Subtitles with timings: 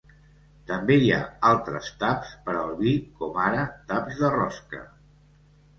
[0.69, 1.19] També hi ha
[1.51, 4.83] altres taps per al vi, com ara taps de rosca.